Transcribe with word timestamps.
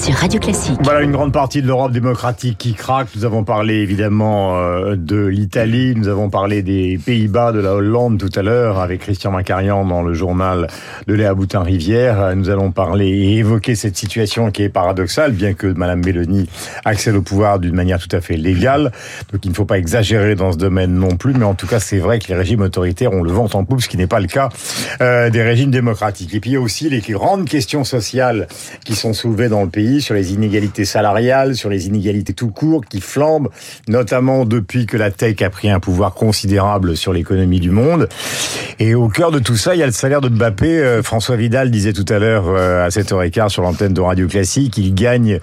sur 0.00 0.14
Radio 0.14 0.40
Classique. 0.40 0.78
Voilà 0.82 1.02
une 1.02 1.12
grande 1.12 1.32
partie 1.32 1.60
de 1.60 1.66
l'Europe 1.66 1.92
démocratique 1.92 2.56
qui 2.56 2.72
craque. 2.72 3.08
Nous 3.16 3.26
avons 3.26 3.44
parlé 3.44 3.74
évidemment 3.74 4.56
euh, 4.56 4.96
de 4.96 5.26
l'Italie, 5.26 5.94
nous 5.94 6.08
avons 6.08 6.30
parlé 6.30 6.62
des 6.62 6.98
Pays-Bas, 7.04 7.52
de 7.52 7.60
la 7.60 7.74
Hollande 7.74 8.18
tout 8.18 8.38
à 8.38 8.42
l'heure 8.42 8.78
avec 8.78 9.00
Christian 9.00 9.30
Macarian 9.30 9.84
dans 9.84 10.02
le 10.02 10.14
journal 10.14 10.68
de 11.06 11.12
Léa 11.12 11.34
Boutin-Rivière. 11.34 12.34
Nous 12.34 12.48
allons 12.48 12.70
parler 12.70 13.08
et 13.08 13.36
évoquer 13.38 13.74
cette 13.74 13.96
situation 13.96 14.50
qui 14.50 14.62
est 14.62 14.70
paradoxale, 14.70 15.32
bien 15.32 15.52
que 15.52 15.66
Madame 15.66 16.02
Mélanie 16.02 16.48
accède 16.86 17.14
au 17.14 17.22
pouvoir 17.22 17.58
d'une 17.58 17.74
manière 17.74 17.98
tout 17.98 18.16
à 18.16 18.22
fait 18.22 18.36
légale. 18.36 18.92
Donc 19.32 19.44
il 19.44 19.50
ne 19.50 19.54
faut 19.54 19.66
pas 19.66 19.78
exagérer 19.78 20.34
dans 20.34 20.52
ce 20.52 20.58
domaine 20.58 20.94
non 20.94 21.16
plus, 21.16 21.34
mais 21.34 21.44
en 21.44 21.54
tout 21.54 21.66
cas 21.66 21.78
c'est 21.78 21.98
vrai 21.98 22.20
que 22.20 22.28
les 22.28 22.36
régimes 22.36 22.62
autoritaires 22.62 23.12
ont 23.12 23.22
le 23.22 23.32
vent 23.32 23.48
en 23.52 23.64
poupe, 23.64 23.82
ce 23.82 23.88
qui 23.88 23.98
n'est 23.98 24.06
pas 24.06 24.20
le 24.20 24.28
cas 24.28 24.48
euh, 25.02 25.28
des 25.28 25.42
régimes 25.42 25.70
démocratiques. 25.70 26.34
Et 26.34 26.40
puis 26.40 26.50
il 26.50 26.54
y 26.54 26.56
a 26.56 26.60
aussi 26.60 26.88
les 26.88 27.00
grandes 27.00 27.46
questions 27.46 27.84
sociales 27.84 28.48
qui 28.84 28.94
sont 28.94 29.12
soulevées 29.12 29.50
dans 29.50 29.62
le 29.62 29.68
pays 29.68 29.90
sur 30.00 30.14
les 30.14 30.32
inégalités 30.32 30.84
salariales, 30.84 31.56
sur 31.56 31.70
les 31.70 31.86
inégalités 31.86 32.32
tout 32.32 32.50
court 32.50 32.84
qui 32.84 33.00
flambent, 33.00 33.48
notamment 33.88 34.44
depuis 34.44 34.86
que 34.86 34.96
la 34.96 35.10
tech 35.10 35.42
a 35.42 35.50
pris 35.50 35.70
un 35.70 35.80
pouvoir 35.80 36.14
considérable 36.14 36.96
sur 36.96 37.12
l'économie 37.12 37.60
du 37.60 37.70
monde. 37.70 38.08
Et 38.82 38.94
au 38.94 39.08
cœur 39.08 39.30
de 39.30 39.38
tout 39.38 39.56
ça, 39.56 39.74
il 39.74 39.78
y 39.78 39.82
a 39.82 39.86
le 39.86 39.92
salaire 39.92 40.22
de 40.22 40.30
Mbappé. 40.30 40.78
Euh, 40.78 41.02
François 41.02 41.36
Vidal 41.36 41.70
disait 41.70 41.92
tout 41.92 42.06
à 42.08 42.18
l'heure 42.18 42.46
euh, 42.48 42.82
à 42.82 42.88
7h15 42.88 43.50
sur 43.50 43.62
l'antenne 43.62 43.92
de 43.92 44.00
Radio 44.00 44.26
Classique, 44.26 44.78
il 44.78 44.94
gagne 44.94 45.38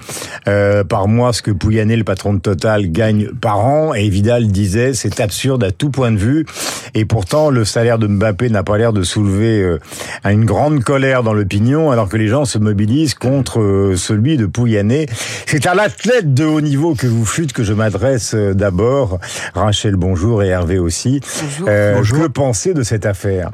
euh, 0.48 0.84
par 0.84 1.08
mois 1.08 1.34
ce 1.34 1.44
que 1.44 1.52
Pouyanné, 1.52 1.96
le 1.96 2.04
patron 2.04 2.34
de 2.34 2.40
Total, 2.40 2.92
gagne 2.92 3.30
par 3.40 3.60
an. 3.60 3.94
Et 3.94 4.10
Vidal 4.10 4.48
disait, 4.48 4.96
c'est 4.96 5.20
absurde 5.20 5.64
à 5.64 5.70
tout 5.70 5.92
point 5.92 6.12
de 6.12 6.18
vue. 6.18 6.48
Et 6.96 7.06
pourtant, 7.06 7.52
le 7.52 7.64
salaire 7.64 8.00
de 8.00 8.08
Mbappé 8.08 8.50
n'a 8.50 8.64
pas 8.64 8.80
l'air 8.80 8.92
de 8.92 9.04
soulever 9.04 9.78
une 10.26 10.46
grande 10.46 10.84
colère 10.84 11.22
dans 11.22 11.34
l'opinion, 11.34 11.92
alors 11.92 12.10
que 12.10 12.18
les 12.18 12.28
gens 12.28 12.46
se 12.46 12.58
mobilisent 12.58 13.14
contre 13.14 13.94
celui 13.96 14.38
de 14.38 14.48
Pouyanné. 14.48 15.06
C'est 15.46 15.66
à 15.68 15.76
l'athlète 15.76 16.34
de 16.34 16.44
haut 16.44 16.62
niveau 16.62 16.96
que 16.96 17.06
vous 17.08 17.26
fûtes 17.26 17.54
que 17.54 17.64
je 17.64 17.74
m'adresse 17.74 18.34
euh, 18.34 18.54
d'abord. 18.54 19.20
Rachel, 19.54 19.96
bonjour, 19.96 20.44
et 20.44 20.48
Hervé 20.48 20.80
aussi. 20.80 21.22
Bonjour. 21.42 21.68
Euh, 21.70 21.96
bonjour. 21.96 22.24
Que 22.24 22.28
penser 22.28 22.74
de 22.74 22.84
cette 22.84 23.06
affaire? 23.06 23.27
Bah, 23.28 23.52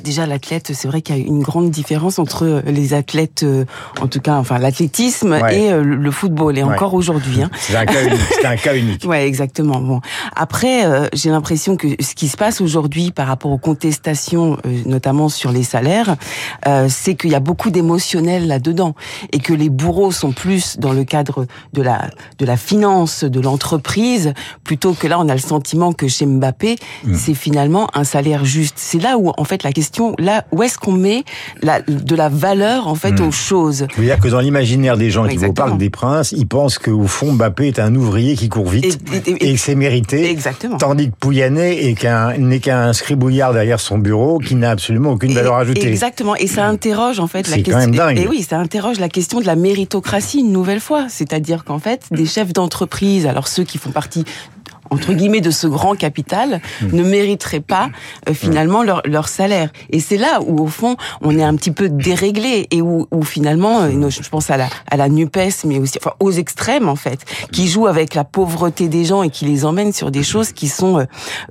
déjà, 0.00 0.26
l'athlète, 0.26 0.72
c'est 0.74 0.88
vrai 0.88 1.02
qu'il 1.02 1.16
y 1.16 1.20
a 1.20 1.22
une 1.22 1.42
grande 1.42 1.70
différence 1.70 2.18
entre 2.18 2.44
euh, 2.44 2.62
les 2.66 2.94
athlètes, 2.94 3.42
euh, 3.42 3.64
en 4.00 4.06
tout 4.06 4.20
cas, 4.20 4.36
enfin 4.36 4.58
l'athlétisme 4.58 5.34
et 5.50 5.70
euh, 5.70 5.82
le 5.82 6.10
football. 6.10 6.58
Et 6.58 6.62
encore 6.62 6.94
aujourd'hui. 6.94 7.42
Hein. 7.42 7.50
C'est 7.58 7.76
un 7.76 7.84
cas 7.84 8.04
unique. 8.04 8.20
C'est 8.30 8.46
un 8.46 8.56
cas 8.56 8.74
unique. 8.74 9.04
ouais, 9.04 9.26
exactement. 9.26 9.80
Bon, 9.80 10.00
après, 10.34 10.84
j'ai 11.12 11.30
l'impression 11.30 11.76
que 11.76 11.88
ce 12.00 12.14
qui 12.14 12.28
se 12.28 12.36
passe 12.36 12.60
aujourd'hui 12.60 13.10
par 13.10 13.26
rapport 13.26 13.50
aux 13.50 13.58
contestations, 13.58 14.58
notamment 14.86 15.28
sur 15.28 15.52
les 15.52 15.62
salaires, 15.62 16.16
c'est 16.88 17.14
qu'il 17.14 17.30
y 17.30 17.34
a 17.34 17.40
beaucoup 17.40 17.70
d'émotionnel 17.70 18.46
là-dedans 18.46 18.94
et 19.32 19.38
que 19.38 19.52
les 19.52 19.68
bourreaux 19.68 20.12
sont 20.12 20.32
plus 20.32 20.78
dans 20.78 20.92
le 20.92 21.04
cadre 21.04 21.46
de 21.72 21.82
la 21.82 22.10
de 22.38 22.46
la 22.46 22.56
finance, 22.56 23.24
de 23.24 23.40
l'entreprise, 23.40 24.34
plutôt 24.64 24.94
que 24.94 25.06
là, 25.06 25.18
on 25.18 25.28
a 25.28 25.34
le 25.34 25.40
sentiment 25.40 25.92
que 25.92 26.08
chez 26.08 26.26
Mbappé, 26.26 26.76
hmm. 27.04 27.14
c'est 27.14 27.34
finalement 27.34 27.88
un 27.94 28.04
salaire 28.04 28.44
juste. 28.44 28.74
C'est 28.78 28.98
là 28.98 29.18
où, 29.18 29.32
en 29.36 29.44
fait, 29.44 29.62
la 29.62 29.72
question 29.72 29.81
là 30.18 30.44
où 30.52 30.62
est-ce 30.62 30.78
qu'on 30.78 30.92
met 30.92 31.24
la, 31.62 31.80
de 31.80 32.14
la 32.14 32.28
valeur 32.28 32.88
en 32.88 32.94
fait 32.94 33.20
hmm. 33.20 33.28
aux 33.28 33.30
choses? 33.30 33.86
Vous 33.96 34.02
dire 34.02 34.18
que 34.18 34.28
dans 34.28 34.40
l'imaginaire 34.40 34.96
des 34.96 35.10
gens 35.10 35.26
qui 35.26 35.36
vont 35.36 35.48
au 35.48 35.52
Parc 35.52 35.76
des 35.76 35.90
Princes, 35.90 36.32
ils 36.32 36.46
pensent 36.46 36.78
qu'au 36.78 37.06
fond 37.06 37.32
Mbappé 37.32 37.68
est 37.68 37.78
un 37.78 37.94
ouvrier 37.94 38.34
qui 38.36 38.48
court 38.48 38.68
vite 38.68 38.98
et, 39.26 39.52
que 39.52 39.58
c'est 39.58 39.74
mérité. 39.74 40.30
Exactement. 40.30 40.78
Tandis 40.78 41.10
que 41.10 41.16
Pouyanné 41.16 41.94
n'est 42.38 42.60
qu'un 42.60 42.92
scribouillard 42.92 43.52
derrière 43.52 43.80
son 43.80 43.98
bureau 43.98 44.38
qui 44.38 44.54
n'a 44.54 44.70
absolument 44.70 45.12
aucune 45.12 45.32
valeur 45.32 45.56
ajoutée. 45.56 45.88
Exactement. 45.88 46.36
Et 46.36 46.46
ça 46.46 46.66
interroge 46.66 47.20
en 47.20 47.26
fait 47.26 47.48
la 47.48 47.56
question. 47.56 47.72
Quand 47.72 47.80
même 47.80 47.94
dingue. 47.94 48.18
Et 48.18 48.26
oui, 48.26 48.42
ça 48.42 48.58
interroge 48.58 48.98
la 48.98 49.08
question 49.08 49.40
de 49.40 49.46
la 49.46 49.56
méritocratie 49.56 50.40
une 50.40 50.52
nouvelle 50.52 50.80
fois. 50.80 51.06
C'est-à-dire 51.08 51.64
qu'en 51.64 51.78
fait, 51.78 52.06
des 52.10 52.26
chefs 52.26 52.52
d'entreprise, 52.52 53.26
alors 53.26 53.48
ceux 53.48 53.64
qui 53.64 53.78
font 53.78 53.90
partie 53.90 54.24
entre 54.92 55.12
guillemets 55.12 55.40
de 55.40 55.50
ce 55.50 55.66
grand 55.66 55.96
capital 55.96 56.60
hmm. 56.80 56.96
ne 56.96 57.02
mériteraient 57.02 57.60
pas 57.60 57.90
euh, 58.28 58.34
finalement 58.34 58.82
leur, 58.82 59.02
leur 59.04 59.28
salaire. 59.28 59.70
Et 59.90 60.00
c'est 60.00 60.16
là 60.16 60.40
où 60.46 60.62
au 60.62 60.66
fond 60.66 60.96
on 61.20 61.36
est 61.38 61.42
un 61.42 61.56
petit 61.56 61.70
peu 61.70 61.88
déréglé 61.88 62.66
et 62.70 62.82
où, 62.82 63.06
où 63.10 63.22
finalement 63.22 63.82
euh, 63.82 64.10
je 64.10 64.28
pense 64.28 64.50
à 64.50 64.56
la 64.56 64.68
à 64.90 64.96
la 64.96 65.08
Nupes 65.08 65.32
mais 65.64 65.78
aussi 65.78 65.98
enfin, 65.98 66.12
aux 66.20 66.30
extrêmes 66.30 66.88
en 66.88 66.96
fait 66.96 67.24
qui 67.52 67.68
jouent 67.68 67.86
avec 67.86 68.14
la 68.14 68.24
pauvreté 68.24 68.88
des 68.88 69.04
gens 69.04 69.22
et 69.22 69.30
qui 69.30 69.44
les 69.44 69.64
emmènent 69.64 69.92
sur 69.92 70.10
des 70.10 70.22
choses 70.22 70.52
qui 70.52 70.68
sont 70.68 71.00
euh, 71.00 71.04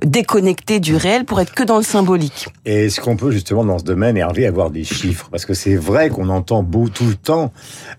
déconnectées 0.04 0.80
du 0.80 0.96
réel 0.96 1.24
pour 1.24 1.40
être 1.40 1.52
que 1.52 1.62
dans 1.62 1.78
le 1.78 1.82
symbolique. 1.82 2.48
Et 2.64 2.86
est-ce 2.86 3.00
qu'on 3.00 3.16
peut 3.16 3.30
justement 3.32 3.64
dans 3.64 3.78
ce 3.78 3.84
domaine 3.84 4.16
Hervé 4.16 4.46
avoir 4.46 4.70
des 4.70 4.84
chiffres? 4.84 5.28
Parce 5.30 5.44
que 5.44 5.54
c'est 5.54 5.76
vrai 5.76 6.10
qu'on 6.10 6.28
entend 6.28 6.62
beau 6.62 6.88
tout 6.88 7.06
le 7.06 7.14
temps 7.14 7.52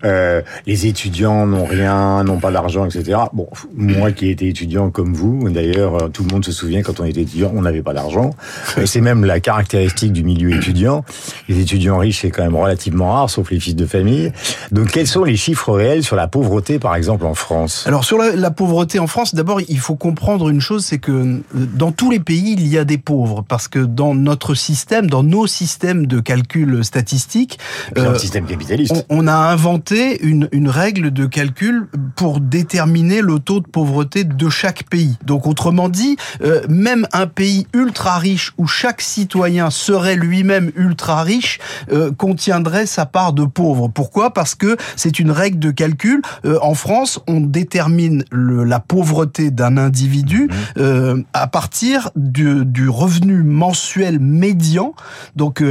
euh, 0.04 0.42
les 0.66 0.86
étudiants 0.86 1.46
n'ont 1.46 1.64
rien, 1.64 2.24
n'ont 2.24 2.38
pas 2.38 2.50
d'argent, 2.50 2.84
etc. 2.86 3.18
Bon, 3.32 3.48
moi 3.74 4.12
qui 4.12 4.26
ai 4.26 4.30
été 4.30 4.48
étudiant 4.48 4.90
comme 4.90 5.14
vous 5.14 5.33
D'ailleurs, 5.42 5.94
euh, 5.94 6.08
tout 6.08 6.24
le 6.24 6.32
monde 6.32 6.44
se 6.44 6.52
souvient 6.52 6.82
quand 6.82 7.00
on 7.00 7.04
était 7.04 7.22
étudiant, 7.22 7.52
on 7.54 7.62
n'avait 7.62 7.82
pas 7.82 7.94
d'argent. 7.94 8.30
Euh, 8.78 8.86
c'est 8.86 9.00
même 9.00 9.24
la 9.24 9.40
caractéristique 9.40 10.12
du 10.12 10.24
milieu 10.24 10.56
étudiant. 10.56 11.04
Les 11.48 11.60
étudiants 11.60 11.98
riches, 11.98 12.20
c'est 12.22 12.30
quand 12.30 12.42
même 12.42 12.56
relativement 12.56 13.12
rare, 13.12 13.30
sauf 13.30 13.50
les 13.50 13.60
fils 13.60 13.76
de 13.76 13.86
famille. 13.86 14.32
Donc, 14.72 14.90
quels 14.90 15.06
sont 15.06 15.24
les 15.24 15.36
chiffres 15.36 15.72
réels 15.72 16.04
sur 16.04 16.16
la 16.16 16.28
pauvreté, 16.28 16.78
par 16.78 16.94
exemple, 16.94 17.24
en 17.26 17.34
France? 17.34 17.84
Alors, 17.86 18.04
sur 18.04 18.18
la, 18.18 18.50
pauvreté 18.50 18.98
en 18.98 19.06
France, 19.06 19.34
d'abord, 19.34 19.60
il 19.68 19.78
faut 19.78 19.96
comprendre 19.96 20.48
une 20.48 20.60
chose, 20.60 20.84
c'est 20.84 20.98
que 20.98 21.12
euh, 21.12 21.40
dans 21.52 21.92
tous 21.92 22.10
les 22.10 22.20
pays, 22.20 22.52
il 22.52 22.66
y 22.66 22.78
a 22.78 22.84
des 22.84 22.98
pauvres, 22.98 23.44
parce 23.46 23.68
que 23.68 23.78
dans 23.78 24.14
notre 24.14 24.54
système, 24.54 25.08
dans 25.08 25.22
nos 25.22 25.46
systèmes 25.46 26.06
de 26.06 26.20
calcul 26.20 26.84
statistique, 26.84 27.58
dans 27.94 28.12
le 28.12 28.18
système 28.18 28.46
capitaliste, 28.46 29.06
on, 29.08 29.26
a 29.26 29.34
inventé 29.34 30.22
une, 30.24 30.48
une 30.52 30.68
règle 30.68 31.10
de 31.10 31.26
calcul 31.26 31.88
pour 32.16 32.40
déterminer 32.40 33.20
le 33.20 33.38
taux 33.38 33.60
de 33.60 33.66
pauvreté 33.66 34.24
de 34.24 34.48
chaque 34.48 34.84
pays. 34.88 35.16
Donc 35.24 35.46
autrement 35.46 35.88
dit, 35.88 36.16
euh, 36.42 36.62
même 36.68 37.06
un 37.12 37.26
pays 37.26 37.66
ultra 37.72 38.18
riche 38.18 38.52
où 38.58 38.66
chaque 38.66 39.00
citoyen 39.00 39.70
serait 39.70 40.16
lui-même 40.16 40.70
ultra 40.76 41.22
riche 41.22 41.58
euh, 41.92 42.12
contiendrait 42.12 42.86
sa 42.86 43.06
part 43.06 43.32
de 43.32 43.44
pauvre. 43.44 43.88
Pourquoi? 43.88 44.32
Parce 44.32 44.54
que 44.54 44.76
c'est 44.96 45.18
une 45.18 45.30
règle 45.30 45.58
de 45.58 45.70
calcul. 45.70 46.22
Euh, 46.44 46.58
en 46.62 46.74
France, 46.74 47.20
on 47.26 47.40
détermine 47.40 48.24
le, 48.30 48.64
la 48.64 48.80
pauvreté 48.80 49.50
d'un 49.50 49.76
individu 49.76 50.48
mmh. 50.76 51.22
à 51.32 51.46
partir 51.46 52.10
du, 52.16 52.64
du, 52.64 52.88
revenu 52.88 53.42
mensuel 53.42 54.18
médian. 54.18 54.94
Donc 55.36 55.62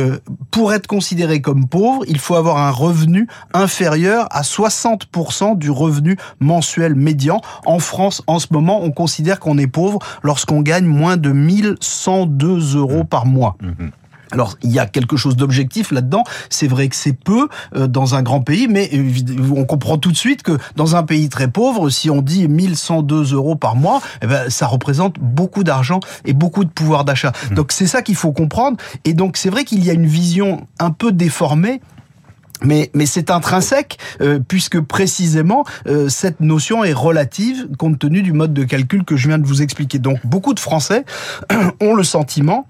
pour 0.51 0.73
être 0.73 0.87
considéré 0.87 1.41
comme 1.41 1.67
pauvre, 1.67 2.03
il 2.07 2.19
faut 2.19 2.35
avoir 2.35 2.57
un 2.57 2.71
revenu 2.71 3.27
inférieur 3.53 4.27
à 4.31 4.41
60% 4.41 5.57
du 5.57 5.71
revenu 5.71 6.17
mensuel 6.39 6.95
médian. 6.95 7.41
En 7.65 7.79
France, 7.79 8.23
en 8.27 8.39
ce 8.39 8.47
moment, 8.51 8.83
on 8.83 8.91
considère 8.91 9.32
qu'on 9.39 9.57
est 9.57 9.67
pauvre 9.67 9.99
lorsqu'on 10.23 10.61
gagne 10.61 10.85
moins 10.85 11.17
de 11.17 11.31
1102 11.31 12.77
euros 12.77 13.03
par 13.03 13.25
mois. 13.25 13.55
Mhm. 13.61 13.91
Alors, 14.33 14.55
il 14.63 14.71
y 14.71 14.79
a 14.79 14.87
quelque 14.87 15.15
chose 15.15 15.35
d'objectif 15.35 15.91
là-dedans. 15.91 16.23
C'est 16.49 16.67
vrai 16.67 16.89
que 16.89 16.95
c'est 16.95 17.13
peu 17.13 17.49
euh, 17.75 17.87
dans 17.87 18.15
un 18.15 18.23
grand 18.23 18.41
pays, 18.41 18.67
mais 18.67 18.89
on 19.55 19.63
comprend 19.65 19.99
tout 19.99 20.11
de 20.11 20.17
suite 20.17 20.41
que 20.41 20.57
dans 20.75 20.95
un 20.95 21.03
pays 21.03 21.29
très 21.29 21.47
pauvre, 21.47 21.89
si 21.89 22.09
on 22.09 22.23
dit 22.23 22.47
1102 22.47 23.33
euros 23.35 23.55
par 23.55 23.75
mois, 23.75 24.01
eh 24.23 24.27
ben, 24.27 24.49
ça 24.49 24.65
représente 24.65 25.19
beaucoup 25.19 25.63
d'argent 25.63 25.99
et 26.25 26.33
beaucoup 26.33 26.65
de 26.65 26.69
pouvoir 26.71 27.05
d'achat. 27.05 27.31
Mhm. 27.49 27.55
Donc, 27.55 27.71
c'est 27.71 27.85
ça 27.85 28.01
qu'il 28.01 28.15
faut 28.15 28.31
comprendre. 28.31 28.77
Et 29.05 29.13
donc, 29.13 29.37
c'est 29.37 29.49
vrai 29.49 29.65
qu'il 29.65 29.85
y 29.85 29.91
a 29.91 29.93
une 29.93 30.07
vision 30.07 30.65
un 30.79 30.89
peu 30.89 31.11
déformée 31.11 31.79
mais, 32.63 32.89
c'est 33.05 33.29
intrinsèque, 33.29 33.97
euh, 34.21 34.39
puisque 34.45 34.79
précisément, 34.79 35.65
euh, 35.87 36.09
cette 36.09 36.39
notion 36.39 36.83
est 36.83 36.93
relative 36.93 37.67
compte 37.77 37.99
tenu 37.99 38.21
du 38.21 38.33
mode 38.33 38.53
de 38.53 38.63
calcul 38.63 39.03
que 39.03 39.15
je 39.15 39.27
viens 39.27 39.37
de 39.37 39.45
vous 39.45 39.61
expliquer. 39.61 39.99
Donc 39.99 40.19
beaucoup 40.25 40.53
de 40.53 40.59
Français 40.59 41.05
ont 41.81 41.93
le 41.93 42.03
sentiment 42.03 42.67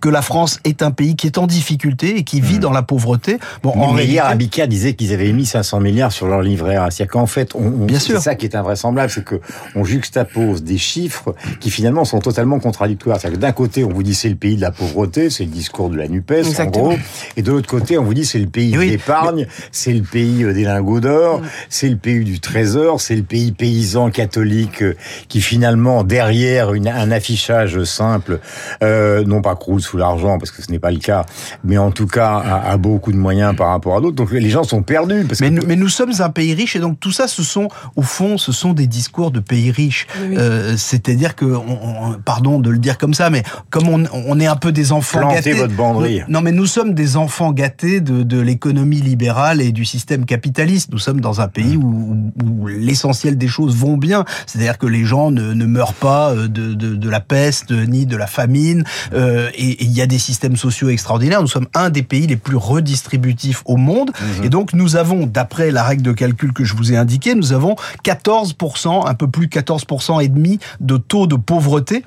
que 0.00 0.08
la 0.08 0.22
France 0.22 0.60
est 0.64 0.82
un 0.82 0.90
pays 0.90 1.14
qui 1.16 1.26
est 1.26 1.38
en 1.38 1.46
difficulté 1.46 2.16
et 2.16 2.24
qui 2.24 2.40
vit 2.40 2.56
mmh. 2.56 2.60
dans 2.60 2.72
la 2.72 2.82
pauvreté. 2.82 3.38
Bon, 3.62 3.70
en 3.70 3.92
réalité... 3.92 4.56
hier, 4.56 4.68
disait 4.68 4.94
qu'ils 4.94 5.12
avaient 5.12 5.32
mis 5.32 5.46
500 5.46 5.80
milliards 5.80 6.12
sur 6.12 6.26
leur 6.26 6.42
livret 6.42 6.76
A. 6.76 6.90
C'est-à-dire 6.90 7.12
qu'en 7.12 7.26
fait, 7.26 7.54
on, 7.54 7.86
c'est 7.98 8.18
ça 8.18 8.34
qui 8.34 8.46
est 8.46 8.56
invraisemblable, 8.56 9.10
c'est 9.10 9.24
que 9.24 9.40
on 9.74 9.84
juxtapose 9.84 10.62
des 10.62 10.78
chiffres 10.78 11.34
qui 11.60 11.70
finalement 11.70 12.04
sont 12.04 12.20
totalement 12.20 12.58
contradictoires. 12.58 13.20
C'est-à-dire 13.20 13.38
que 13.38 13.42
d'un 13.42 13.52
côté, 13.52 13.84
on 13.84 13.90
vous 13.90 14.02
dit 14.02 14.14
c'est 14.14 14.28
le 14.28 14.36
pays 14.36 14.56
de 14.56 14.60
la 14.60 14.70
pauvreté, 14.70 15.30
c'est 15.30 15.44
le 15.44 15.50
discours 15.50 15.90
de 15.90 15.96
la 15.96 16.08
Nupes, 16.08 16.32
en 16.58 16.64
gros, 16.66 16.94
et 17.36 17.42
de 17.42 17.50
l'autre 17.50 17.68
côté, 17.68 17.98
on 17.98 18.04
vous 18.04 18.14
dit 18.14 18.24
c'est 18.24 18.38
le 18.38 18.46
pays 18.46 18.72
de 18.72 18.80
l'épargne, 18.80 19.46
c'est 19.70 19.92
le 19.92 20.02
pays 20.02 20.44
euh, 20.44 20.52
des 20.52 20.64
lingots 20.64 21.00
d'or, 21.00 21.40
mmh. 21.40 21.44
c'est 21.68 21.88
le 21.88 21.96
pays 21.96 22.24
du 22.24 22.40
trésor, 22.40 23.00
c'est 23.00 23.16
le 23.16 23.22
pays 23.22 23.52
paysan 23.52 24.10
catholique 24.10 24.82
euh, 24.82 24.96
qui 25.28 25.40
finalement 25.40 26.04
derrière 26.04 26.72
une, 26.74 26.88
un 26.88 27.10
affichage 27.10 27.82
simple, 27.84 28.40
euh, 28.82 29.24
non 29.24 29.42
pas 29.42 29.54
sous 29.84 29.96
l'argent, 29.96 30.38
parce 30.38 30.50
que 30.50 30.62
ce 30.62 30.70
n'est 30.70 30.78
pas 30.78 30.90
le 30.90 30.98
cas, 30.98 31.24
mais 31.62 31.78
en 31.78 31.90
tout 31.90 32.06
cas 32.06 32.38
a, 32.38 32.76
beaucoup 32.76 33.12
de 33.12 33.16
moyens 33.16 33.54
par 33.56 33.68
rapport 33.68 33.96
à 33.96 34.00
d'autres. 34.00 34.16
Donc 34.16 34.32
les 34.32 34.50
gens 34.50 34.64
sont 34.64 34.82
perdus. 34.82 35.24
Parce 35.28 35.40
mais, 35.40 35.50
nous, 35.50 35.62
mais 35.66 35.76
nous 35.76 35.88
sommes 35.88 36.12
un 36.18 36.30
pays 36.30 36.54
riche 36.54 36.76
et 36.76 36.80
donc 36.80 36.98
tout 37.00 37.12
ça, 37.12 37.28
ce 37.28 37.42
sont 37.42 37.68
au 37.96 38.02
fond, 38.02 38.38
ce 38.38 38.52
sont 38.52 38.72
des 38.72 38.86
discours 38.86 39.30
de 39.30 39.40
pays 39.40 39.70
riches. 39.70 40.06
Euh, 40.20 40.74
C'est-à-dire 40.76 41.36
que, 41.36 41.44
on, 41.44 42.14
pardon 42.24 42.58
de 42.58 42.70
le 42.70 42.78
dire 42.78 42.98
comme 42.98 43.14
ça, 43.14 43.30
mais 43.30 43.42
comme 43.70 43.88
on, 43.88 44.04
on 44.12 44.40
est 44.40 44.46
un 44.46 44.56
peu 44.56 44.72
des 44.72 44.92
enfants 44.92 45.20
Plantez 45.20 45.34
gâtés. 45.36 45.52
votre 45.54 45.74
banderie. 45.74 46.22
Non, 46.28 46.40
mais 46.40 46.52
nous 46.52 46.66
sommes 46.66 46.94
des 46.94 47.16
enfants 47.16 47.52
gâtés 47.52 48.00
de, 48.00 48.22
de 48.22 48.40
l'économie 48.40 49.00
libérale 49.00 49.60
et 49.60 49.72
du 49.72 49.84
système 49.84 50.24
capitaliste. 50.24 50.90
Nous 50.92 50.98
sommes 50.98 51.20
dans 51.20 51.40
un 51.40 51.48
pays 51.48 51.76
où, 51.76 52.32
où 52.42 52.66
l'essentiel 52.66 53.36
des 53.38 53.48
choses 53.48 53.76
vont 53.76 53.96
bien. 53.96 54.24
C'est-à-dire 54.46 54.78
que 54.78 54.86
les 54.86 55.04
gens 55.04 55.30
ne, 55.30 55.52
ne 55.52 55.66
meurent 55.66 55.94
pas 55.94 56.30
euh, 56.30 56.48
de, 56.48 56.74
de, 56.74 56.94
de, 56.94 57.10
la 57.10 57.20
peste 57.20 57.70
ni 57.70 58.06
de 58.06 58.16
la 58.16 58.26
famine. 58.26 58.84
Euh, 59.12 59.50
et 59.54 59.63
il 59.64 59.92
y 59.92 60.00
a 60.00 60.06
des 60.06 60.18
systèmes 60.18 60.56
sociaux 60.56 60.88
extraordinaires. 60.88 61.40
Nous 61.40 61.48
sommes 61.48 61.68
un 61.74 61.90
des 61.90 62.02
pays 62.02 62.26
les 62.26 62.36
plus 62.36 62.56
redistributifs 62.56 63.62
au 63.66 63.76
monde. 63.76 64.10
Mhm. 64.38 64.44
Et 64.44 64.48
donc, 64.48 64.72
nous 64.72 64.96
avons, 64.96 65.26
d'après 65.26 65.70
la 65.70 65.82
règle 65.82 66.02
de 66.02 66.12
calcul 66.12 66.52
que 66.52 66.64
je 66.64 66.74
vous 66.74 66.92
ai 66.92 66.96
indiquée, 66.96 67.34
nous 67.34 67.52
avons 67.52 67.76
14%, 68.04 69.06
un 69.06 69.14
peu 69.14 69.28
plus 69.28 69.46
14% 69.46 70.20
et 70.20 70.28
demi 70.28 70.58
de 70.80 70.96
taux 70.96 71.26
de 71.26 71.36
pauvreté 71.36 72.04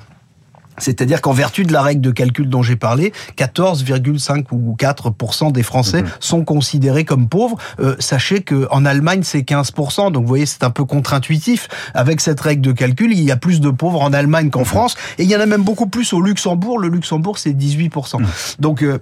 c'est-à-dire 0.77 1.21
qu'en 1.21 1.33
vertu 1.33 1.63
de 1.63 1.74
la 1.74 1.81
règle 1.81 2.01
de 2.01 2.12
calcul 2.12 2.50
dont 2.50 2.62
j'ai 2.62 2.75
parlé, 2.75 3.13
14,5 3.38 4.45
ou 4.51 4.75
4% 4.77 5.51
des 5.51 5.63
Français 5.63 6.03
mhm. 6.03 6.09
sont 6.19 6.44
considérés 6.44 7.06
comme 7.06 7.27
pauvres. 7.27 7.57
Euh, 7.79 7.95
sachez 8.00 8.41
que 8.41 8.68
en 8.71 8.85
Allemagne 8.85 9.21
c'est 9.24 9.44
15 9.44 9.71
donc 10.12 10.24
vous 10.24 10.27
voyez 10.27 10.45
c'est 10.45 10.63
un 10.63 10.69
peu 10.69 10.85
contre-intuitif. 10.85 11.68
Avec 11.94 12.21
cette 12.21 12.39
règle 12.39 12.62
de 12.62 12.71
calcul, 12.71 13.12
il 13.12 13.24
y 13.24 13.31
a 13.31 13.38
plus 13.38 13.59
de 13.59 13.69
pauvres 13.69 14.01
en 14.01 14.13
Allemagne 14.13 14.50
qu'en 14.50 14.59
mhm. 14.59 14.65
France 14.65 14.95
et 15.18 15.24
il 15.24 15.29
y 15.29 15.35
en 15.35 15.39
a 15.39 15.45
même 15.45 15.63
beaucoup 15.63 15.88
plus 15.88 16.13
au 16.13 16.21
Luxembourg. 16.21 16.80
Le 16.80 16.89
Luxembourg 16.89 17.38
c'est 17.38 17.53
18 17.53 17.95
mhm. 17.95 18.27
Donc 18.59 18.83
euh, 18.83 19.00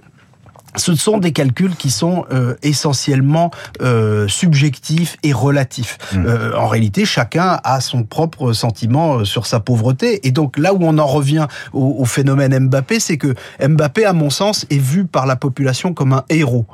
ce 0.76 0.94
sont 0.94 1.18
des 1.18 1.32
calculs 1.32 1.74
qui 1.76 1.90
sont 1.90 2.24
euh, 2.32 2.54
essentiellement 2.62 3.50
euh, 3.80 4.28
subjectifs 4.28 5.16
et 5.22 5.32
relatifs. 5.32 5.98
Mmh. 6.12 6.26
Euh, 6.26 6.56
en 6.56 6.68
réalité, 6.68 7.04
chacun 7.04 7.60
a 7.64 7.80
son 7.80 8.02
propre 8.04 8.52
sentiment 8.52 9.24
sur 9.24 9.46
sa 9.46 9.60
pauvreté. 9.60 10.26
Et 10.26 10.30
donc 10.30 10.58
là 10.58 10.74
où 10.74 10.78
on 10.80 10.98
en 10.98 11.06
revient 11.06 11.46
au, 11.72 11.96
au 11.98 12.04
phénomène 12.04 12.68
Mbappé, 12.68 13.00
c'est 13.00 13.16
que 13.16 13.34
Mbappé, 13.60 14.04
à 14.04 14.12
mon 14.12 14.30
sens, 14.30 14.66
est 14.70 14.78
vu 14.78 15.04
par 15.06 15.26
la 15.26 15.36
population 15.36 15.94
comme 15.94 16.12
un 16.12 16.24
héros 16.28 16.66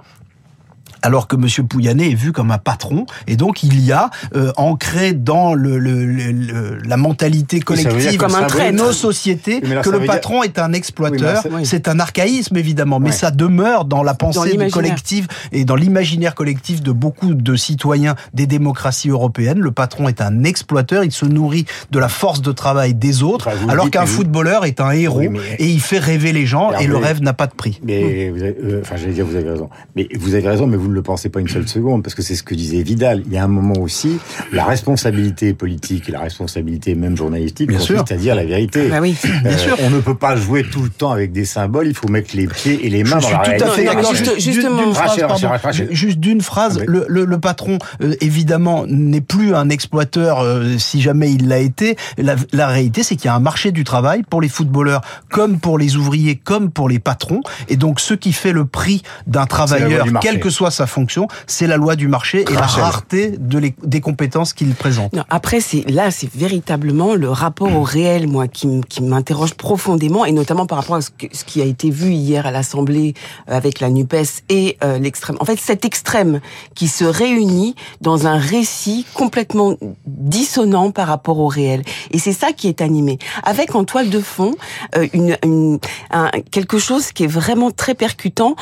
alors 1.02 1.28
que 1.28 1.36
Monsieur 1.36 1.64
Pouyanné 1.64 2.10
est 2.10 2.14
vu 2.14 2.32
comme 2.32 2.50
un 2.50 2.58
patron. 2.58 3.06
Et 3.26 3.36
donc 3.36 3.62
il 3.62 3.84
y 3.84 3.92
a 3.92 4.10
euh, 4.34 4.52
ancré 4.56 5.12
dans 5.12 5.54
le, 5.54 5.78
le, 5.78 6.78
la 6.84 6.96
mentalité 6.96 7.60
collective 7.60 8.16
comme 8.16 8.34
un 8.34 8.46
de 8.46 8.76
nos 8.76 8.92
sociétés 8.92 9.60
que 9.60 9.90
le 9.90 10.04
patron 10.04 10.42
est 10.42 10.58
un 10.58 10.72
exploiteur. 10.72 11.42
c'est 11.64 11.88
un 11.88 11.98
archaïsme 12.00 12.56
évidemment, 12.56 13.00
mais 13.00 13.12
ça 13.12 13.30
demeure 13.30 13.84
dans 13.84 14.02
la 14.02 14.14
pensée 14.14 14.56
collective 14.70 15.26
et 15.50 15.64
dans 15.64 15.76
l'imaginaire 15.76 16.34
collectif 16.34 16.82
de 16.82 16.92
beaucoup 16.92 17.34
de 17.34 17.56
citoyens 17.56 18.14
des 18.34 18.46
démocraties 18.46 19.10
européennes. 19.10 19.58
Le 19.58 19.72
patron 19.72 20.08
est 20.08 20.20
un 20.20 20.44
exploiteur, 20.44 21.04
il 21.04 21.12
se 21.12 21.24
nourrit 21.24 21.66
de 21.90 21.98
la 21.98 22.08
force 22.08 22.42
de 22.42 22.52
travail 22.52 22.94
des 22.94 23.22
autres, 23.22 23.48
alors 23.68 23.90
qu'un 23.90 24.06
footballeur 24.06 24.64
est 24.64 24.80
un 24.80 24.90
héros 24.90 25.22
et 25.22 25.66
il 25.66 25.80
fait 25.80 25.98
rêver 25.98 26.32
les 26.32 26.46
gens 26.46 26.72
et 26.78 26.86
le 26.86 26.96
rêve 26.96 27.22
n'a 27.22 27.32
pas 27.32 27.46
de 27.46 27.54
prix. 27.54 27.80
Mais 27.82 28.30
vous 28.30 28.42
avez, 28.42 28.56
euh, 28.62 28.80
enfin, 28.82 28.96
j'allais 28.96 29.12
dire 29.12 29.26
vous 29.26 29.36
avez 29.36 29.50
raison. 29.50 29.68
Mais 29.96 30.08
vous 30.18 30.34
avez 30.34 30.48
raison, 30.48 30.66
mais 30.66 30.76
vous 30.76 30.91
ne 30.92 30.96
le 30.96 31.02
pensez 31.02 31.28
pas 31.28 31.40
une 31.40 31.48
seule 31.48 31.68
seconde, 31.68 32.02
parce 32.02 32.14
que 32.14 32.22
c'est 32.22 32.36
ce 32.36 32.42
que 32.42 32.54
disait 32.54 32.82
Vidal. 32.82 33.22
Il 33.26 33.32
y 33.32 33.38
a 33.38 33.44
un 33.44 33.48
moment 33.48 33.80
aussi, 33.80 34.18
la 34.52 34.64
responsabilité 34.64 35.54
politique 35.54 36.08
et 36.08 36.12
la 36.12 36.20
responsabilité 36.20 36.94
même 36.94 37.16
journalistique 37.16 37.68
bien 37.68 37.78
consiste 37.78 38.12
à 38.12 38.16
dire 38.16 38.34
la 38.34 38.44
vérité. 38.44 38.88
Bah 38.88 38.98
oui, 39.00 39.16
bien 39.42 39.52
euh, 39.52 39.58
sûr. 39.58 39.76
On 39.82 39.90
ne 39.90 40.00
peut 40.00 40.14
pas 40.14 40.36
jouer 40.36 40.64
tout 40.64 40.82
le 40.82 40.88
temps 40.88 41.10
avec 41.10 41.32
des 41.32 41.44
symboles, 41.44 41.88
il 41.88 41.94
faut 41.94 42.08
mettre 42.08 42.36
les 42.36 42.46
pieds 42.46 42.86
et 42.86 42.90
les 42.90 43.04
mains 43.04 43.18
dans 43.18 43.30
la 43.30 43.38
réalité. 43.38 43.64
Tout 43.64 43.70
à 43.70 43.74
fait 43.74 44.14
Juste, 44.14 44.40
justement, 44.40 44.92
phrase, 44.92 45.86
juste 45.90 46.18
d'une 46.18 46.40
phrase, 46.40 46.78
ah, 46.80 46.84
le, 46.86 47.04
le, 47.08 47.24
le, 47.24 47.38
patron, 47.38 47.78
euh, 48.02 48.14
évidemment, 48.20 48.84
n'est 48.86 49.20
plus 49.20 49.54
un 49.54 49.68
exploiteur 49.68 50.40
euh, 50.40 50.76
si 50.78 51.00
jamais 51.00 51.32
il 51.32 51.48
l'a 51.48 51.58
été. 51.58 51.96
La, 52.18 52.36
la 52.52 52.66
réalité, 52.66 53.02
c'est 53.02 53.16
qu'il 53.16 53.26
y 53.26 53.28
a 53.28 53.34
un 53.34 53.40
marché 53.40 53.72
du 53.72 53.84
travail 53.84 54.22
pour 54.28 54.40
les 54.40 54.48
footballeurs, 54.48 55.02
comme 55.30 55.58
pour 55.58 55.78
les 55.78 55.96
ouvriers, 55.96 56.36
comme 56.36 56.70
pour 56.70 56.88
les 56.88 56.98
patrons. 56.98 57.40
Et 57.68 57.76
donc, 57.76 58.00
ce 58.00 58.14
qui 58.14 58.32
fait 58.32 58.52
le 58.52 58.64
prix 58.64 59.02
d'un 59.26 59.46
travailleur, 59.46 60.06
quelle 60.20 60.40
que 60.40 60.50
soit 60.50 60.70
sa 60.70 60.81
fonction, 60.86 61.28
c'est 61.46 61.66
la 61.66 61.76
loi 61.76 61.96
du 61.96 62.08
marché 62.08 62.44
et 62.50 62.54
la 62.54 62.66
rareté 62.66 63.34
de 63.38 63.62
des 63.82 64.00
compétences 64.00 64.52
qu'il 64.52 64.74
présente. 64.74 65.12
après, 65.30 65.60
c'est 65.60 65.88
là, 65.88 66.10
c'est 66.10 66.32
véritablement 66.34 67.14
le 67.14 67.30
rapport 67.30 67.74
au 67.74 67.82
réel, 67.82 68.26
moi, 68.28 68.48
qui, 68.48 68.80
qui 68.88 69.02
m'interroge 69.02 69.54
profondément, 69.54 70.24
et 70.24 70.32
notamment 70.32 70.66
par 70.66 70.78
rapport 70.78 70.96
à 70.96 71.00
ce, 71.00 71.10
ce, 71.32 71.44
qui 71.44 71.60
a 71.60 71.64
été 71.64 71.90
vu 71.90 72.12
hier 72.12 72.46
à 72.46 72.50
l'Assemblée 72.50 73.14
euh, 73.48 73.56
avec 73.56 73.80
la 73.80 73.90
NUPES 73.90 74.42
et 74.48 74.76
euh, 74.82 74.98
l'extrême. 74.98 75.36
En 75.40 75.44
fait, 75.44 75.58
cet 75.58 75.84
extrême 75.84 76.40
qui 76.74 76.88
se 76.88 77.04
réunit 77.04 77.74
dans 78.00 78.26
un 78.26 78.36
récit 78.36 79.06
complètement 79.14 79.76
dissonant 80.06 80.90
par 80.90 81.08
rapport 81.08 81.38
au 81.38 81.48
réel. 81.48 81.82
Et 82.10 82.18
c'est 82.18 82.32
ça 82.32 82.52
qui 82.52 82.68
est 82.68 82.80
animé. 82.80 83.18
Avec 83.44 83.74
en 83.74 83.84
toile 83.84 84.10
de 84.10 84.20
fond 84.20 84.54
euh, 84.96 85.06
une, 85.12 85.36
une 85.44 85.78
un, 86.10 86.30
quelque 86.50 86.78
chose 86.78 87.12
qui 87.12 87.24
est 87.24 87.28
vraiment 87.28 87.70
très 87.70 87.94
percutant, 87.94 88.56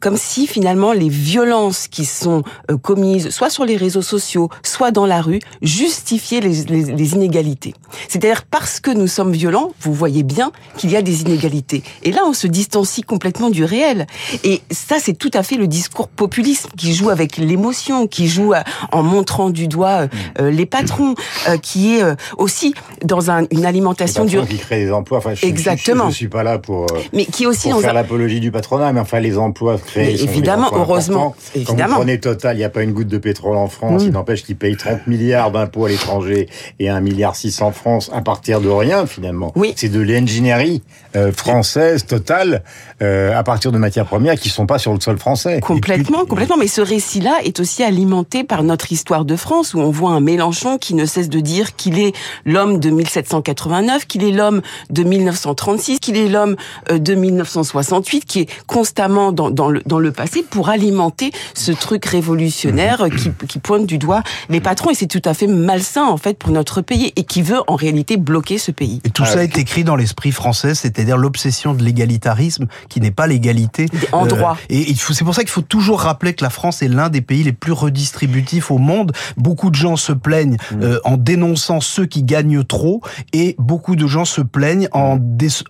comme 0.00 0.16
si 0.16 0.46
finalement 0.46 0.92
les 0.92 1.08
violences 1.08 1.47
qui 1.90 2.04
sont 2.04 2.42
euh, 2.70 2.76
commises 2.76 3.30
soit 3.30 3.50
sur 3.50 3.64
les 3.64 3.76
réseaux 3.76 4.02
sociaux, 4.02 4.48
soit 4.62 4.90
dans 4.90 5.06
la 5.06 5.20
rue, 5.20 5.40
justifier 5.62 6.40
les, 6.40 6.64
les, 6.64 7.14
inégalités. 7.14 7.74
C'est-à-dire 8.08 8.44
parce 8.44 8.80
que 8.80 8.90
nous 8.90 9.06
sommes 9.06 9.32
violents, 9.32 9.72
vous 9.80 9.92
voyez 9.92 10.22
bien 10.22 10.52
qu'il 10.76 10.90
y 10.90 10.96
a 10.96 11.02
des 11.02 11.22
inégalités. 11.22 11.82
Et 12.02 12.12
là, 12.12 12.22
on 12.26 12.32
se 12.32 12.46
distancie 12.46 13.02
complètement 13.02 13.50
du 13.50 13.64
réel. 13.64 14.06
Et 14.44 14.62
ça, 14.70 14.96
c'est 15.00 15.14
tout 15.14 15.30
à 15.34 15.42
fait 15.42 15.56
le 15.56 15.66
discours 15.66 16.08
populiste 16.08 16.68
qui 16.76 16.94
joue 16.94 17.10
avec 17.10 17.36
l'émotion, 17.36 18.06
qui 18.06 18.28
joue 18.28 18.52
euh, 18.52 18.60
en 18.92 19.02
montrant 19.02 19.50
du 19.50 19.68
doigt 19.68 20.08
euh, 20.40 20.50
les 20.50 20.66
patrons, 20.66 21.14
qui 21.62 21.96
est 21.96 22.02
aussi 22.36 22.74
dans 23.02 23.30
un, 23.30 23.44
une 23.50 23.64
alimentation 23.64 24.24
du 24.24 24.38
qui 24.42 24.58
crée 24.58 24.84
des 24.84 24.92
emplois. 24.92 25.18
Enfin, 25.18 25.34
je, 25.34 25.46
Exactement. 25.46 26.06
Je, 26.06 26.10
je, 26.10 26.16
suis 26.16 26.28
pas 26.28 26.42
là 26.42 26.58
pour, 26.58 26.86
mais 27.12 27.24
qui 27.24 27.46
aussi 27.46 27.70
pour 27.70 27.80
faire 27.80 27.94
l'apologie 27.94 28.40
du 28.40 28.50
patronat, 28.50 28.92
mais 28.92 29.00
enfin 29.00 29.20
les 29.20 29.38
emplois 29.38 29.78
créés. 29.78 30.14
Mais 30.14 30.22
évidemment, 30.22 30.70
heureusement, 30.72 31.27
quand 31.66 31.74
vous 31.74 31.94
prenez 31.94 32.18
Total, 32.20 32.56
il 32.56 32.58
n'y 32.58 32.64
a 32.64 32.70
pas 32.70 32.82
une 32.82 32.92
goutte 32.92 33.08
de 33.08 33.18
pétrole 33.18 33.56
en 33.56 33.68
France. 33.68 34.02
Il 34.04 34.12
n'empêche 34.12 34.42
qu'ils 34.44 34.56
payent 34.56 34.76
30 34.76 35.06
milliards 35.06 35.50
d'impôts 35.50 35.86
à 35.86 35.88
l'étranger 35.88 36.48
et 36.78 36.88
1 36.88 37.00
milliard 37.00 37.36
600 37.36 37.68
en 37.68 37.72
France 37.72 38.10
à 38.12 38.22
partir 38.22 38.60
de 38.60 38.68
rien, 38.68 39.06
finalement. 39.06 39.52
Oui. 39.56 39.74
C'est 39.76 39.88
de 39.88 40.00
l'ingénierie 40.00 40.82
euh, 41.16 41.32
française 41.32 42.06
totale 42.06 42.62
euh, 43.02 43.36
à 43.36 43.42
partir 43.42 43.72
de 43.72 43.78
matières 43.78 44.06
premières 44.06 44.38
qui 44.38 44.48
ne 44.48 44.52
sont 44.52 44.66
pas 44.66 44.78
sur 44.78 44.92
le 44.92 45.00
sol 45.00 45.18
français. 45.18 45.60
Complètement, 45.60 46.24
complètement. 46.24 46.56
Mais 46.56 46.66
ce 46.66 46.80
récit-là 46.80 47.38
est 47.44 47.60
aussi 47.60 47.82
alimenté 47.82 48.44
par 48.44 48.62
notre 48.62 48.92
histoire 48.92 49.24
de 49.24 49.36
France 49.36 49.74
où 49.74 49.80
on 49.80 49.90
voit 49.90 50.10
un 50.10 50.20
Mélenchon 50.20 50.78
qui 50.78 50.94
ne 50.94 51.06
cesse 51.06 51.28
de 51.28 51.40
dire 51.40 51.76
qu'il 51.76 51.98
est 51.98 52.14
l'homme 52.44 52.78
de 52.78 52.90
1789, 52.90 54.06
qu'il 54.06 54.24
est 54.24 54.32
l'homme 54.32 54.62
de 54.90 55.02
1936, 55.02 55.98
qu'il 55.98 56.16
est 56.16 56.28
l'homme 56.28 56.56
euh, 56.90 56.98
de 56.98 57.14
1968, 57.14 58.24
qui 58.24 58.40
est 58.40 58.48
constamment 58.66 59.32
dans, 59.32 59.50
dans, 59.50 59.68
le, 59.68 59.82
dans 59.86 59.98
le 59.98 60.12
passé 60.12 60.42
pour 60.48 60.68
alimenter 60.68 61.17
ce 61.54 61.72
truc 61.72 62.04
révolutionnaire 62.06 63.06
qui, 63.16 63.30
qui 63.46 63.58
pointe 63.58 63.86
du 63.86 63.98
doigt 63.98 64.22
les 64.48 64.60
patrons 64.60 64.90
et 64.90 64.94
c'est 64.94 65.06
tout 65.06 65.22
à 65.24 65.34
fait 65.34 65.46
malsain 65.46 66.04
en 66.04 66.16
fait 66.16 66.38
pour 66.38 66.50
notre 66.50 66.80
pays 66.80 67.12
et 67.16 67.24
qui 67.24 67.42
veut 67.42 67.60
en 67.66 67.76
réalité 67.76 68.16
bloquer 68.16 68.58
ce 68.58 68.70
pays. 68.70 69.00
Et 69.04 69.10
tout 69.10 69.24
ça 69.24 69.42
est 69.42 69.58
écrit 69.58 69.84
dans 69.84 69.96
l'esprit 69.96 70.32
français, 70.32 70.74
c'est-à-dire 70.74 71.16
l'obsession 71.16 71.74
de 71.74 71.82
l'égalitarisme 71.82 72.66
qui 72.88 73.00
n'est 73.00 73.10
pas 73.10 73.26
l'égalité 73.26 73.86
en 74.12 74.24
euh, 74.24 74.28
droit. 74.28 74.56
et 74.68 74.94
c'est 74.94 75.24
pour 75.24 75.34
ça 75.34 75.42
qu'il 75.42 75.50
faut 75.50 75.60
toujours 75.60 76.00
rappeler 76.00 76.34
que 76.34 76.44
la 76.44 76.50
France 76.50 76.82
est 76.82 76.88
l'un 76.88 77.08
des 77.08 77.20
pays 77.20 77.42
les 77.42 77.52
plus 77.52 77.72
redistributifs 77.72 78.70
au 78.70 78.78
monde. 78.78 79.12
Beaucoup 79.36 79.70
de 79.70 79.74
gens 79.74 79.96
se 79.96 80.12
plaignent 80.12 80.56
mm. 80.72 80.82
euh, 80.82 81.00
en 81.04 81.16
dénonçant 81.16 81.80
ceux 81.80 82.06
qui 82.06 82.22
gagnent 82.22 82.64
trop 82.64 83.02
et 83.32 83.56
beaucoup 83.58 83.96
de 83.96 84.06
gens 84.06 84.24
se 84.24 84.40
plaignent 84.40 84.88
en, 84.92 85.18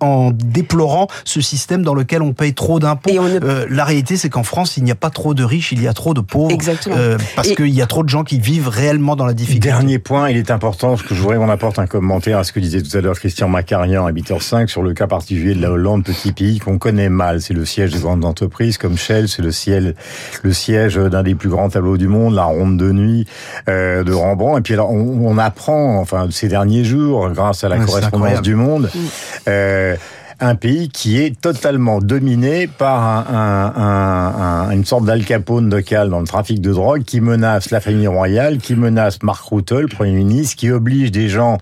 en 0.00 0.31
déplorant 0.33 1.09
ce 1.25 1.40
système 1.40 1.83
dans 1.83 1.95
lequel 1.95 2.23
on 2.23 2.33
paye 2.33 2.55
trop 2.55 2.78
d'impôts. 2.78 3.11
Euh, 3.11 3.67
la 3.69 3.85
réalité, 3.85 4.17
c'est 4.17 4.31
qu'en 4.31 4.43
France, 4.43 4.76
il 4.76 4.85
n'y 4.85 4.90
a 4.90 4.97
pas 4.97 5.11
trop 5.11 5.35
de 5.35 5.38
riches, 5.45 5.73
il 5.73 5.83
y 5.83 5.88
a 5.88 5.92
trop 5.92 6.14
de 6.14 6.21
pauvres. 6.21 6.52
Exactement. 6.52 6.97
Euh, 6.97 7.18
parce 7.37 7.49
qu'il 7.49 7.68
y 7.68 7.83
a 7.83 7.87
trop 7.87 8.02
de 8.02 8.09
gens 8.09 8.25
qui 8.25 8.38
vivent 8.38 8.68
réellement 8.68 9.16
dans 9.16 9.26
la 9.26 9.35
difficulté. 9.35 9.68
Dernier 9.68 9.99
point, 9.99 10.30
il 10.30 10.37
est 10.37 10.50
important, 10.50 10.97
ce 10.97 11.02
que 11.02 11.14
je 11.14 11.21
voudrais 11.21 11.37
qu'on 11.37 11.50
apporte 11.50 11.78
un 11.78 11.87
commentaire 11.87 12.38
à 12.38 12.45
ce 12.45 12.52
que 12.52 12.61
disait 12.61 12.83
tout 12.83 12.97
à 12.97 13.00
l'heure 13.00 13.18
Christian 13.18 13.49
Macarian, 13.49 14.07
habiteur 14.07 14.42
5, 14.42 14.68
sur 14.68 14.83
le 14.83 14.95
cas 14.95 15.07
particulier 15.07 15.54
de 15.54 15.62
la 15.62 15.71
Hollande, 15.71 16.04
petit 16.04 16.33
pays 16.33 16.59
qu'on 16.59 16.78
connaît 16.78 17.09
mal. 17.09 17.40
C'est 17.40 17.54
le 17.54 17.64
siège 17.64 17.92
des 17.92 18.00
grandes 18.00 18.25
entreprises 18.25 18.78
comme 18.78 18.97
Shell, 18.97 19.28
c'est 19.28 19.42
le, 19.42 19.52
ciel, 19.52 19.95
le 20.42 20.52
siège 20.52 20.97
d'un 20.97 21.23
des 21.23 21.35
plus 21.35 21.49
grands 21.49 21.68
tableaux 21.68 21.97
du 21.97 22.09
monde, 22.09 22.35
la 22.35 22.45
ronde 22.45 22.76
de 22.76 22.92
nuit 22.92 23.26
euh, 23.68 24.04
de 24.04 24.12
Rembrandt. 24.12 24.59
Et 24.59 24.62
puis 24.62 24.75
alors, 24.75 24.90
on, 24.90 25.26
on, 25.26 25.38
apprend, 25.38 25.99
enfin, 25.99 26.28
ces 26.30 26.49
derniers 26.49 26.85
jours, 26.85 27.30
grâce 27.30 27.64
à 27.64 27.68
la 27.68 27.78
correspondance 27.78 28.42
du 28.42 28.54
monde, 28.54 28.90
euh, 29.49 29.97
un 30.40 30.54
pays 30.54 30.88
qui 30.88 31.21
est 31.21 31.40
totalement 31.40 32.00
dominé 32.00 32.66
par 32.66 33.28
un, 33.30 34.71
une 34.71 34.85
sorte 34.85 35.04
d'Al 35.04 35.25
Capone 35.25 35.68
dans 35.68 36.21
le 36.21 36.26
trafic 36.26 36.61
de 36.61 36.73
drogue 36.73 37.02
qui 37.02 37.21
menace 37.21 37.71
la 37.71 37.80
famille 37.80 38.07
royale, 38.07 38.59
qui 38.59 38.75
menace 38.75 39.23
Mark 39.23 39.45
Rutte, 39.49 39.73
le 39.73 39.88
Premier 39.88 40.12
ministre, 40.12 40.57
qui 40.57 40.71
oblige 40.71 41.11
des 41.11 41.28
gens 41.28 41.59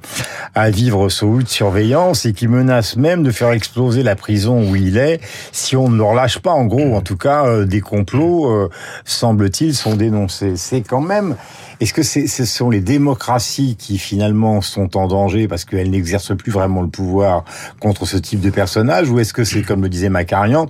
à 0.54 0.70
vivre 0.70 1.08
sous 1.08 1.26
haute 1.26 1.48
surveillance 1.48 2.26
et 2.26 2.32
qui 2.32 2.48
menace 2.48 2.96
même 2.96 3.22
de 3.22 3.30
faire 3.30 3.52
exploser 3.52 4.02
la 4.02 4.16
prison 4.16 4.70
où 4.70 4.76
il 4.76 4.98
est 4.98 5.20
si 5.52 5.76
on 5.76 5.88
ne 5.88 5.96
le 5.96 6.02
relâche 6.02 6.38
pas. 6.38 6.52
En 6.52 6.64
gros, 6.64 6.94
en 6.94 7.00
tout 7.00 7.16
cas, 7.16 7.46
euh, 7.46 7.64
des 7.64 7.80
complots, 7.80 8.50
euh, 8.50 8.70
semble-t-il, 9.04 9.74
sont 9.74 9.96
dénoncés. 9.96 10.56
C'est 10.56 10.82
quand 10.82 11.00
même 11.00 11.36
est-ce 11.80 11.92
que 11.92 12.02
ce 12.02 12.44
sont 12.44 12.70
les 12.70 12.80
démocraties 12.80 13.76
qui 13.78 13.98
finalement 13.98 14.60
sont 14.60 14.96
en 14.96 15.08
danger 15.08 15.46
parce 15.48 15.64
qu'elles 15.64 15.90
n'exercent 15.90 16.36
plus 16.36 16.50
vraiment 16.50 16.80
le 16.80 16.88
pouvoir 16.88 17.44
contre 17.80 18.06
ce 18.06 18.16
type 18.16 18.40
de 18.40 18.50
personnage? 18.50 19.10
Ou 19.10 19.18
est-ce 19.18 19.34
que 19.34 19.44
c'est, 19.44 19.62
comme 19.62 19.82
le 19.82 19.88
disait 19.88 20.08
Macarian, 20.08 20.68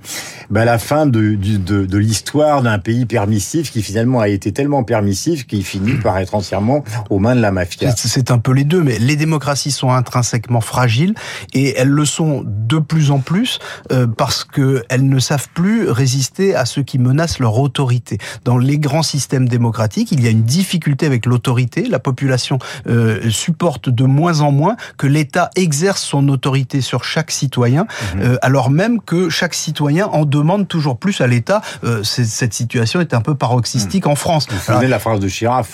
ben 0.50 0.64
la 0.64 0.78
fin 0.78 1.06
de, 1.06 1.34
de, 1.34 1.86
de 1.86 1.98
l'histoire 1.98 2.62
d'un 2.62 2.78
pays 2.78 3.06
permissif 3.06 3.70
qui 3.70 3.82
finalement 3.82 4.20
a 4.20 4.28
été 4.28 4.52
tellement 4.52 4.82
permissif 4.82 5.46
qu'il 5.46 5.64
finit 5.64 5.94
par 5.94 6.18
être 6.18 6.34
entièrement 6.34 6.82
aux 7.10 7.18
mains 7.18 7.36
de 7.36 7.40
la 7.40 7.52
mafia? 7.52 7.94
C'est 7.96 8.30
un 8.30 8.38
peu 8.38 8.52
les 8.52 8.64
deux, 8.64 8.82
mais 8.82 8.98
les 8.98 9.16
démocraties 9.16 9.70
sont 9.70 9.90
intrinsèquement 9.90 10.60
fragiles 10.60 11.14
et 11.52 11.74
elles 11.76 11.88
le 11.88 12.04
sont 12.04 12.42
de 12.44 12.78
plus 12.78 13.10
en 13.10 13.20
plus 13.20 13.60
euh, 13.92 14.06
parce 14.06 14.44
qu'elles 14.44 15.08
ne 15.08 15.18
savent 15.20 15.48
plus 15.54 15.88
résister 15.88 16.54
à 16.54 16.64
ceux 16.64 16.82
qui 16.82 16.98
menacent 16.98 17.38
leur 17.38 17.58
autorité. 17.58 18.18
Dans 18.44 18.58
les 18.58 18.78
grands 18.78 19.04
systèmes 19.04 19.48
démocratiques, 19.48 20.10
il 20.10 20.22
y 20.22 20.26
a 20.26 20.30
une 20.30 20.42
difficulté 20.42 20.95
avec 21.04 21.26
l'autorité. 21.26 21.86
La 21.86 21.98
population 21.98 22.58
euh, 22.86 23.28
supporte 23.30 23.90
de 23.90 24.04
moins 24.04 24.40
en 24.40 24.52
moins 24.52 24.76
que 24.96 25.06
l'État 25.06 25.50
exerce 25.56 26.02
son 26.02 26.28
autorité 26.28 26.80
sur 26.80 27.04
chaque 27.04 27.30
citoyen, 27.30 27.86
mhm. 28.14 28.22
euh, 28.22 28.36
alors 28.40 28.70
même 28.70 29.00
que 29.00 29.28
chaque 29.28 29.54
citoyen 29.54 30.06
en 30.06 30.24
demande 30.24 30.68
toujours 30.68 30.98
plus 30.98 31.20
à 31.20 31.26
l'État. 31.26 31.60
Euh, 31.84 32.02
cette 32.02 32.54
situation 32.54 33.00
est 33.00 33.12
un 33.12 33.20
peu 33.20 33.34
paroxystique 33.34 34.06
mhm. 34.06 34.12
en 34.12 34.16
France. 34.16 34.46
Vous 34.50 34.58
souvenez 34.58 34.88
la 34.88 34.98
phrase 34.98 35.20
de 35.20 35.28
Chirac 35.28 35.66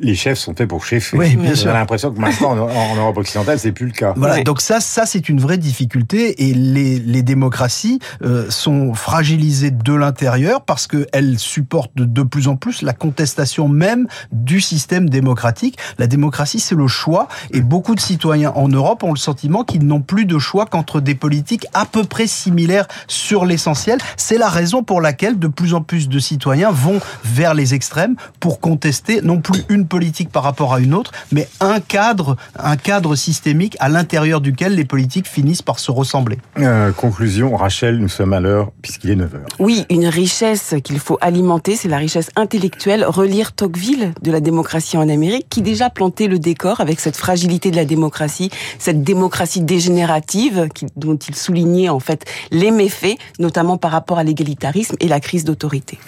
les 0.00 0.14
chefs 0.14 0.38
sont 0.38 0.54
faits 0.54 0.68
pour 0.68 0.84
cheffer. 0.84 1.16
Oui, 1.16 1.36
bien 1.36 1.54
sûr. 1.54 1.68
J'ai 1.68 1.72
l'impression 1.72 2.12
que 2.12 2.20
maintenant, 2.20 2.50
en, 2.50 2.96
Europe 2.96 3.18
occidentale, 3.18 3.58
c'est 3.58 3.72
plus 3.72 3.86
le 3.86 3.92
cas. 3.92 4.14
Voilà, 4.16 4.42
donc 4.42 4.60
ça, 4.60 4.80
ça 4.80 5.06
c'est 5.06 5.28
une 5.28 5.40
vraie 5.40 5.58
difficulté 5.58 6.48
et 6.48 6.54
les, 6.54 6.98
les 6.98 7.22
démocraties 7.22 7.98
euh, 8.22 8.48
sont 8.50 8.94
fragilisées 8.94 9.70
de 9.70 9.92
l'intérieur 9.92 10.62
parce 10.62 10.86
qu'elles 10.86 11.38
supportent 11.38 11.96
de, 11.96 12.04
de, 12.04 12.22
plus 12.22 12.48
en 12.48 12.56
plus 12.56 12.82
la 12.82 12.92
contestation 12.92 13.68
même 13.68 14.06
du 14.32 14.60
système 14.60 15.08
démocratique. 15.08 15.78
La 15.98 16.06
démocratie, 16.06 16.60
c'est 16.60 16.74
le 16.74 16.86
choix 16.86 17.28
et 17.52 17.60
beaucoup 17.60 17.94
de 17.94 18.00
citoyens 18.00 18.52
en 18.54 18.68
Europe 18.68 19.02
ont 19.02 19.12
le 19.12 19.18
sentiment 19.18 19.64
qu'ils 19.64 19.86
n'ont 19.86 20.00
plus 20.00 20.26
de 20.26 20.38
choix 20.38 20.66
qu'entre 20.66 21.00
des 21.00 21.14
politiques 21.14 21.66
à 21.74 21.86
peu 21.86 22.04
près 22.04 22.26
similaires 22.26 22.86
sur 23.08 23.44
l'essentiel. 23.44 23.98
C'est 24.16 24.38
la 24.38 24.48
raison 24.48 24.82
pour 24.82 25.00
laquelle 25.00 25.38
de 25.38 25.48
plus 25.48 25.74
en 25.74 25.80
plus 25.80 26.08
de 26.08 26.18
citoyens 26.18 26.70
vont 26.70 27.00
vers 27.24 27.54
les 27.54 27.74
extrêmes 27.74 28.14
pour 28.38 28.60
contester 28.60 29.22
non 29.22 29.40
plus 29.40 29.64
une 29.68 29.87
politique 29.88 30.30
par 30.30 30.42
rapport 30.42 30.74
à 30.74 30.80
une 30.80 30.94
autre, 30.94 31.12
mais 31.32 31.48
un 31.60 31.80
cadre, 31.80 32.36
un 32.58 32.76
cadre 32.76 33.16
systémique 33.16 33.76
à 33.80 33.88
l'intérieur 33.88 34.40
duquel 34.40 34.74
les 34.74 34.84
politiques 34.84 35.26
finissent 35.26 35.62
par 35.62 35.78
se 35.78 35.90
ressembler. 35.90 36.38
Euh, 36.58 36.92
conclusion, 36.92 37.56
Rachel, 37.56 37.98
nous 37.98 38.08
sommes 38.08 38.32
à 38.32 38.40
l'heure 38.40 38.70
puisqu'il 38.82 39.10
est 39.10 39.16
9 39.16 39.32
h 39.32 39.38
Oui, 39.58 39.84
une 39.90 40.06
richesse 40.06 40.74
qu'il 40.84 40.98
faut 40.98 41.18
alimenter, 41.20 41.76
c'est 41.76 41.88
la 41.88 41.98
richesse 41.98 42.30
intellectuelle. 42.36 43.04
Relire 43.04 43.52
Tocqueville 43.52 44.12
de 44.22 44.30
la 44.30 44.40
démocratie 44.40 44.96
en 44.96 45.08
Amérique, 45.08 45.46
qui 45.48 45.62
déjà 45.62 45.90
plantait 45.90 46.28
le 46.28 46.38
décor 46.38 46.80
avec 46.80 47.00
cette 47.00 47.16
fragilité 47.16 47.70
de 47.70 47.76
la 47.76 47.84
démocratie, 47.84 48.50
cette 48.78 49.02
démocratie 49.02 49.60
dégénérative 49.60 50.68
dont 50.96 51.16
il 51.16 51.34
soulignait 51.34 51.88
en 51.88 52.00
fait 52.00 52.24
les 52.50 52.70
méfaits, 52.70 53.16
notamment 53.38 53.76
par 53.76 53.90
rapport 53.90 54.18
à 54.18 54.24
l'égalitarisme 54.24 54.96
et 55.00 55.08
la 55.08 55.20
crise 55.20 55.44
d'autorité. 55.44 55.98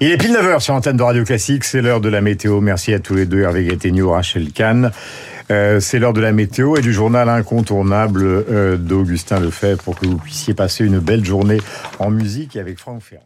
Il 0.00 0.10
est 0.10 0.16
pile 0.16 0.32
9 0.32 0.44
h 0.44 0.60
sur 0.60 0.74
l'antenne 0.74 0.96
de 0.96 1.02
Radio 1.02 1.24
Classique, 1.24 1.64
c'est 1.64 1.82
l'heure 1.82 2.00
de 2.00 2.08
la 2.08 2.20
météo. 2.20 2.60
Merci 2.60 2.94
à 2.94 2.98
tous 2.98 3.14
les 3.14 3.26
de 3.28 3.40
Hervé 3.40 3.64
Gattegno, 3.64 4.10
Rachel 4.10 4.52
Kahn. 4.52 4.90
Euh, 5.50 5.80
c'est 5.80 5.98
l'heure 5.98 6.12
de 6.12 6.20
la 6.20 6.32
météo 6.32 6.76
et 6.76 6.82
du 6.82 6.92
journal 6.92 7.28
incontournable 7.28 8.22
euh, 8.24 8.76
d'Augustin 8.76 9.40
Lefebvre 9.40 9.82
pour 9.82 9.98
que 9.98 10.06
vous 10.06 10.18
puissiez 10.18 10.54
passer 10.54 10.84
une 10.84 10.98
belle 10.98 11.24
journée 11.24 11.58
en 11.98 12.10
musique 12.10 12.56
avec 12.56 12.78
Franck 12.78 13.02
Ferrand. 13.02 13.24